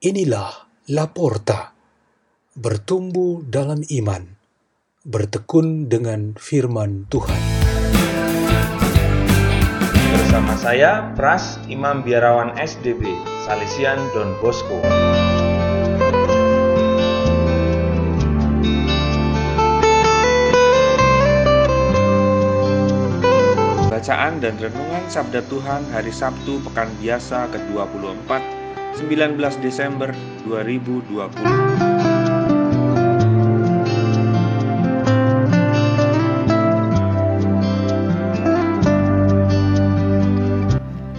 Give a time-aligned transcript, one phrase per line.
[0.00, 0.64] Inilah
[0.96, 1.76] Laporta,
[2.56, 4.32] bertumbuh dalam iman,
[5.04, 7.36] bertekun dengan firman Tuhan.
[9.92, 13.12] Bersama saya, Pras Imam Biarawan SDB,
[13.44, 14.80] Salesian Don Bosco.
[23.92, 28.59] Bacaan dan Renungan Sabda Tuhan Hari Sabtu Pekan Biasa ke-24,
[28.98, 30.10] 19 Desember
[30.48, 31.30] 2020.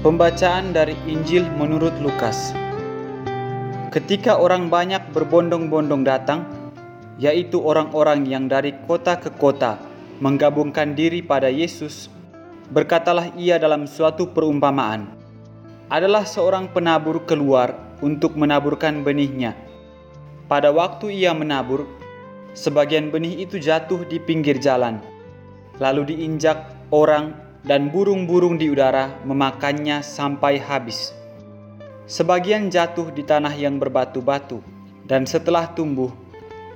[0.01, 2.57] Pembacaan dari Injil menurut Lukas.
[3.93, 6.43] Ketika orang banyak berbondong-bondong datang,
[7.21, 9.77] yaitu orang-orang yang dari kota ke kota
[10.19, 12.09] menggabungkan diri pada Yesus,
[12.73, 15.20] berkatalah ia dalam suatu perumpamaan.
[15.91, 19.59] Adalah seorang penabur keluar untuk menaburkan benihnya.
[20.47, 21.83] Pada waktu ia menabur,
[22.55, 25.03] sebagian benih itu jatuh di pinggir jalan,
[25.83, 26.63] lalu diinjak
[26.95, 27.35] orang
[27.67, 31.11] dan burung-burung di udara memakannya sampai habis.
[32.07, 34.63] Sebagian jatuh di tanah yang berbatu-batu,
[35.11, 36.15] dan setelah tumbuh,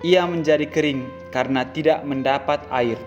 [0.03, 2.99] ia menjadi kering karena tidak mendapat air.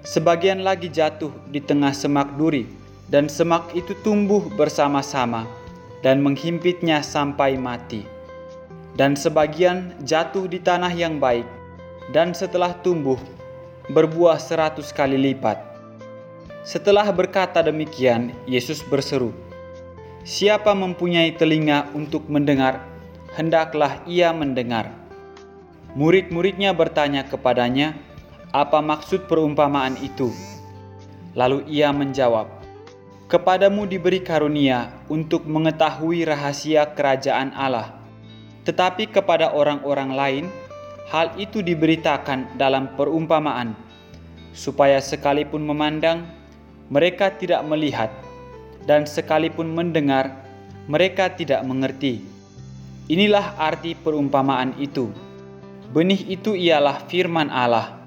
[0.00, 2.79] Sebagian lagi jatuh di tengah semak duri,
[3.10, 5.44] dan semak itu tumbuh bersama-sama
[6.00, 8.06] dan menghimpitnya sampai mati.
[8.94, 11.46] Dan sebagian jatuh di tanah yang baik,
[12.14, 13.18] dan setelah tumbuh,
[13.90, 15.58] berbuah seratus kali lipat.
[16.62, 19.34] Setelah berkata demikian, Yesus berseru,
[20.20, 22.84] Siapa mempunyai telinga untuk mendengar,
[23.32, 24.92] hendaklah ia mendengar.
[25.96, 27.96] Murid-muridnya bertanya kepadanya,
[28.52, 30.28] "Apa maksud perumpamaan itu?"
[31.32, 32.59] Lalu ia menjawab,
[33.30, 37.94] "Kepadamu diberi karunia untuk mengetahui rahasia kerajaan Allah,
[38.66, 40.44] tetapi kepada orang-orang lain
[41.08, 43.78] hal itu diberitakan dalam perumpamaan,
[44.50, 46.26] supaya sekalipun memandang,
[46.90, 48.10] mereka tidak melihat."
[48.88, 50.32] dan sekalipun mendengar,
[50.88, 52.24] mereka tidak mengerti.
[53.10, 55.10] Inilah arti perumpamaan itu.
[55.90, 57.98] Benih itu ialah firman Allah.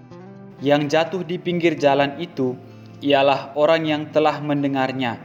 [0.64, 2.56] Yang jatuh di pinggir jalan itu
[3.04, 5.20] ialah orang yang telah mendengarnya.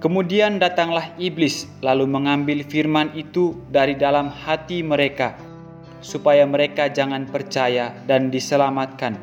[0.00, 5.36] Kemudian datanglah iblis, lalu mengambil firman itu dari dalam hati mereka,
[6.00, 9.20] supaya mereka jangan percaya dan diselamatkan.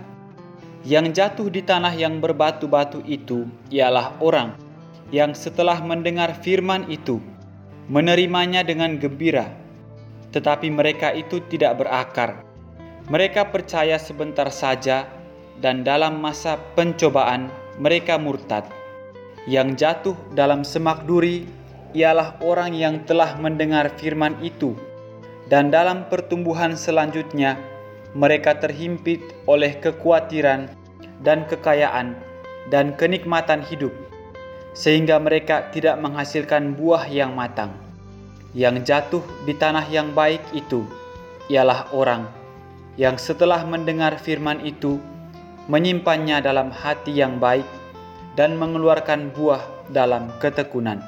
[0.86, 4.58] Yang jatuh di tanah yang berbatu-batu itu ialah orang
[5.14, 7.22] yang setelah mendengar firman itu
[7.86, 9.54] menerimanya dengan gembira,
[10.34, 12.42] tetapi mereka itu tidak berakar.
[13.10, 15.06] Mereka percaya sebentar saja,
[15.62, 18.70] dan dalam masa pencobaan mereka murtad.
[19.50, 21.50] Yang jatuh dalam semak duri
[21.98, 24.78] ialah orang yang telah mendengar firman itu,
[25.50, 27.58] dan dalam pertumbuhan selanjutnya
[28.14, 29.20] mereka terhimpit
[29.50, 30.70] oleh kekhawatiran
[31.26, 32.14] dan kekayaan
[32.70, 33.92] dan kenikmatan hidup
[34.78, 37.74] sehingga mereka tidak menghasilkan buah yang matang.
[38.54, 40.86] Yang jatuh di tanah yang baik itu
[41.50, 42.28] ialah orang
[43.00, 45.00] yang setelah mendengar firman itu
[45.72, 47.64] menyimpannya dalam hati yang baik
[48.36, 51.00] dan mengeluarkan buah dalam ketekunan.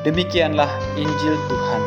[0.00, 1.82] Demikianlah Injil Tuhan.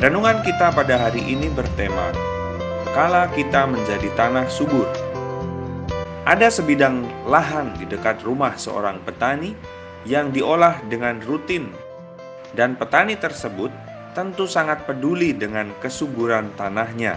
[0.00, 2.39] Renungan kita pada hari ini bertema
[2.90, 4.82] Kala kita menjadi tanah subur.
[6.26, 9.54] Ada sebidang lahan di dekat rumah seorang petani
[10.02, 11.70] yang diolah dengan rutin
[12.58, 13.70] dan petani tersebut
[14.10, 17.14] tentu sangat peduli dengan kesuburan tanahnya.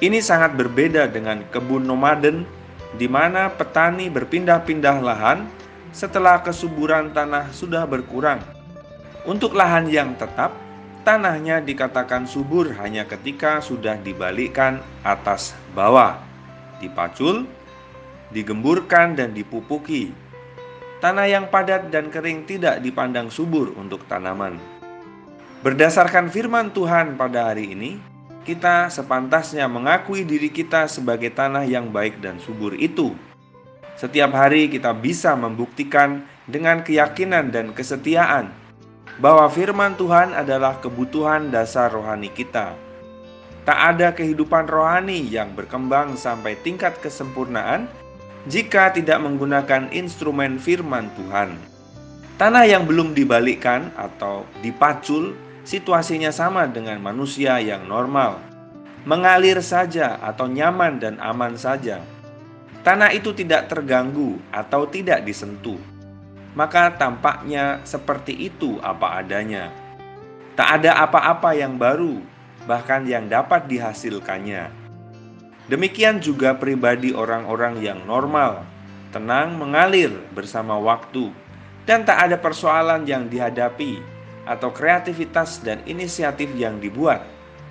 [0.00, 2.48] Ini sangat berbeda dengan kebun nomaden
[2.96, 5.44] di mana petani berpindah-pindah lahan
[5.92, 8.40] setelah kesuburan tanah sudah berkurang.
[9.28, 10.56] Untuk lahan yang tetap,
[11.02, 16.20] tanahnya dikatakan subur hanya ketika sudah dibalikkan atas bawah,
[16.78, 17.48] dipacul,
[18.30, 20.12] digemburkan dan dipupuki.
[21.00, 24.60] Tanah yang padat dan kering tidak dipandang subur untuk tanaman.
[25.64, 27.96] Berdasarkan firman Tuhan pada hari ini,
[28.44, 33.16] kita sepantasnya mengakui diri kita sebagai tanah yang baik dan subur itu.
[33.96, 38.59] Setiap hari kita bisa membuktikan dengan keyakinan dan kesetiaan
[39.20, 42.72] bahwa firman Tuhan adalah kebutuhan dasar rohani kita.
[43.68, 47.84] Tak ada kehidupan rohani yang berkembang sampai tingkat kesempurnaan
[48.48, 51.52] jika tidak menggunakan instrumen firman Tuhan.
[52.40, 55.36] Tanah yang belum dibalikkan atau dipacul
[55.68, 58.40] situasinya sama dengan manusia yang normal,
[59.04, 62.00] mengalir saja atau nyaman dan aman saja.
[62.80, 65.76] Tanah itu tidak terganggu atau tidak disentuh,
[66.54, 69.70] maka tampaknya seperti itu apa adanya.
[70.58, 72.20] Tak ada apa-apa yang baru,
[72.66, 74.68] bahkan yang dapat dihasilkannya.
[75.70, 78.66] Demikian juga pribadi orang-orang yang normal,
[79.14, 81.30] tenang mengalir bersama waktu,
[81.86, 84.02] dan tak ada persoalan yang dihadapi
[84.50, 87.22] atau kreativitas dan inisiatif yang dibuat.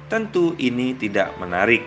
[0.07, 1.83] Tentu ini tidak menarik.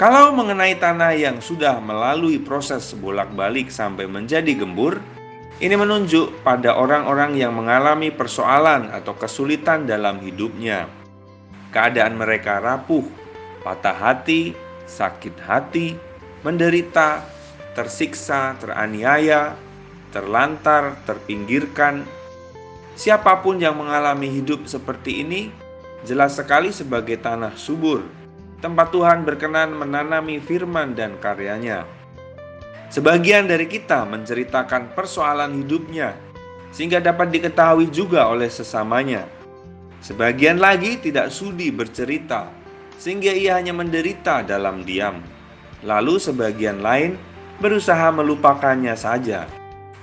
[0.00, 4.96] Kalau mengenai tanah yang sudah melalui proses bolak-balik sampai menjadi gembur,
[5.60, 10.88] ini menunjuk pada orang-orang yang mengalami persoalan atau kesulitan dalam hidupnya.
[11.68, 13.04] Keadaan mereka rapuh,
[13.60, 14.56] patah hati,
[14.88, 16.00] sakit hati,
[16.40, 17.20] menderita,
[17.76, 19.52] tersiksa, teraniaya,
[20.16, 22.08] terlantar, terpinggirkan.
[22.96, 25.52] Siapa pun yang mengalami hidup seperti ini,
[26.08, 28.08] jelas sekali sebagai tanah subur,
[28.64, 31.99] tempat Tuhan berkenan menanami firman dan karyanya.
[32.90, 36.18] Sebagian dari kita menceritakan persoalan hidupnya,
[36.74, 39.30] sehingga dapat diketahui juga oleh sesamanya.
[40.02, 42.50] Sebagian lagi tidak sudi bercerita,
[42.98, 45.22] sehingga ia hanya menderita dalam diam.
[45.86, 47.14] Lalu sebagian lain
[47.62, 49.46] berusaha melupakannya saja.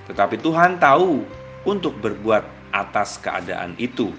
[0.07, 1.27] Tetapi Tuhan tahu
[1.67, 4.15] untuk berbuat atas keadaan itu.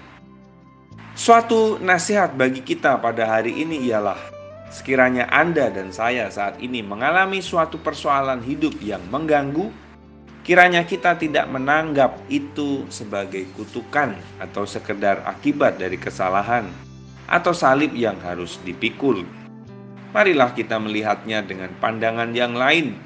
[1.17, 4.38] Suatu nasihat bagi kita pada hari ini ialah
[4.69, 9.73] sekiranya Anda dan saya saat ini mengalami suatu persoalan hidup yang mengganggu,
[10.45, 16.69] kiranya kita tidak menanggap itu sebagai kutukan atau sekedar akibat dari kesalahan
[17.29, 19.21] atau salib yang harus dipikul.
[20.09, 22.97] Marilah kita melihatnya dengan pandangan yang lain,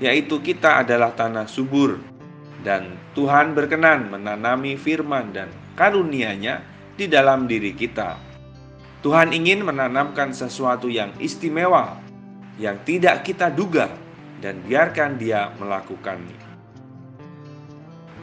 [0.00, 2.00] yaitu kita adalah tanah subur,
[2.64, 6.64] dan Tuhan berkenan menanami firman dan karunia-Nya
[6.96, 8.16] di dalam diri kita.
[9.06, 11.94] Tuhan ingin menanamkan sesuatu yang istimewa,
[12.58, 13.86] yang tidak kita duga,
[14.42, 16.34] dan biarkan Dia melakukannya.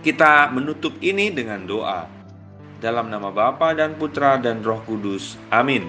[0.03, 2.03] Kita menutup ini dengan doa.
[2.83, 5.39] Dalam nama Bapa dan Putra dan Roh Kudus.
[5.55, 5.87] Amin.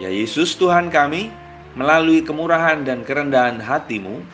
[0.00, 1.28] Ya Yesus Tuhan kami,
[1.76, 4.24] melalui kemurahan dan kerendahan hatimu,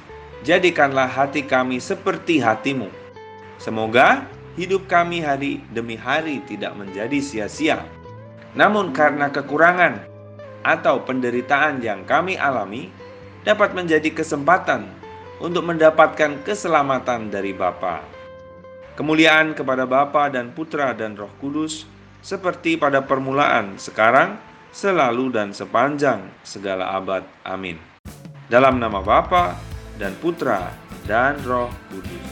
[0.47, 2.87] jadikanlah hati kami seperti hatimu.
[3.59, 4.23] Semoga
[4.55, 7.83] hidup kami hari demi hari tidak menjadi sia-sia.
[8.55, 9.99] Namun karena kekurangan
[10.65, 12.89] atau penderitaan yang kami alami,
[13.45, 14.89] dapat menjadi kesempatan
[15.43, 18.01] untuk mendapatkan keselamatan dari Bapa.
[18.95, 21.85] Kemuliaan kepada Bapa dan Putra dan Roh Kudus,
[22.25, 24.41] seperti pada permulaan, sekarang,
[24.73, 27.27] selalu dan sepanjang segala abad.
[27.45, 27.77] Amin.
[28.49, 29.59] Dalam nama Bapa
[29.99, 30.73] dan Putra
[31.05, 32.27] dan Roh Kudus.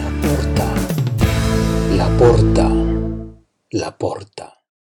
[0.00, 0.68] La porta,
[1.92, 2.68] la porta,
[3.76, 4.61] la porta.